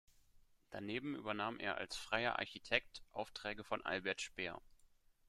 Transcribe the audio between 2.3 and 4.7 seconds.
Architekt Aufträge von Albert Speer.